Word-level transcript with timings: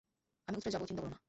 আমি 0.47 0.55
উৎরে 0.57 0.71
যাব, 0.71 0.81
চিন্তা 0.85 1.01
করো 1.01 1.11
না। 1.11 1.19